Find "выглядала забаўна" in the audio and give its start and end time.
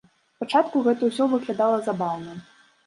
1.35-2.33